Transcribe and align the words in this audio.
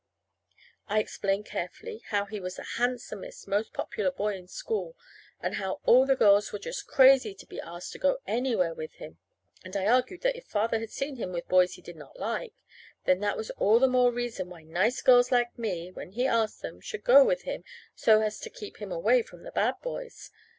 I 0.87 0.97
explained 0.99 1.45
carefully 1.45 2.01
how 2.07 2.25
he 2.25 2.39
was 2.39 2.55
the 2.55 2.63
handsomest, 2.63 3.47
most 3.47 3.71
popular 3.71 4.09
boy 4.09 4.33
in 4.35 4.47
school, 4.47 4.97
and 5.39 5.53
how 5.53 5.79
all 5.85 6.07
the 6.07 6.15
girls 6.15 6.51
were 6.51 6.57
just 6.57 6.87
crazy 6.87 7.35
to 7.35 7.45
be 7.45 7.61
asked 7.61 7.91
to 7.91 7.99
go 7.99 8.17
anywhere 8.25 8.73
with 8.73 8.95
him; 8.95 9.19
and 9.63 9.77
I 9.77 9.85
argued 9.85 10.23
what 10.23 10.35
if 10.35 10.45
Father 10.47 10.79
had 10.79 10.89
seen 10.89 11.17
him 11.17 11.31
with 11.31 11.47
boys 11.47 11.73
he 11.73 11.83
did 11.83 11.97
not 11.97 12.19
like 12.19 12.55
then 13.05 13.19
that 13.19 13.37
was 13.37 13.51
all 13.59 13.77
the 13.77 13.87
more 13.87 14.11
reason 14.11 14.49
why 14.49 14.63
nice 14.63 15.03
girls 15.03 15.31
like 15.31 15.55
me, 15.55 15.91
when 15.91 16.13
he 16.13 16.25
asked 16.25 16.63
them, 16.63 16.81
should 16.81 17.03
go 17.03 17.23
with 17.23 17.43
him, 17.43 17.63
so 17.93 18.23
as 18.23 18.39
to 18.39 18.49
keep 18.49 18.77
him 18.77 18.91
away 18.91 19.21
from 19.21 19.43
the 19.43 19.51
bad 19.51 19.75
boys! 19.83 20.31